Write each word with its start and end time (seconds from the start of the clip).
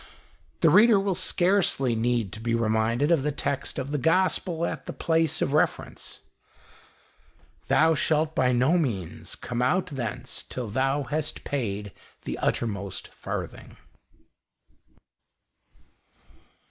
The 0.61 0.71
reader 0.71 0.99
will 0.99 1.13
scarcely 1.13 1.93
need 1.95 2.33
to 2.33 2.39
be 2.39 2.55
reminded 2.55 3.11
of 3.11 3.21
the 3.21 3.31
text 3.31 3.77
of 3.77 3.91
the 3.91 3.99
Gospel 3.99 4.65
at 4.65 4.87
the 4.87 4.93
place 4.93 5.43
of 5.43 5.53
reference 5.53 6.21
—"Thou 7.67 7.93
shalt 7.93 8.33
by 8.33 8.51
no 8.51 8.79
means 8.79 9.35
come 9.35 9.61
out 9.61 9.85
thence 9.85 10.43
till 10.49 10.69
thou 10.69 11.03
hast 11.03 11.43
paid 11.43 11.91
the 12.23 12.39
uttermost 12.39 13.09
farthing." 13.09 13.77